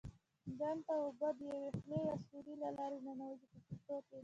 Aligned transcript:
ډنډ 0.57 0.79
ته 0.85 0.93
اوبه 1.03 1.29
د 1.37 1.39
یوې 1.49 1.65
خولې 1.77 1.99
یا 2.09 2.13
سوري 2.25 2.53
له 2.63 2.69
لارې 2.77 2.97
ننوزي 3.05 3.47
په 3.51 3.59
پښتو 3.69 3.95
کې. 4.07 4.17